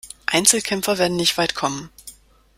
[0.25, 1.91] Einzelkämpfer werden nicht weit kommen.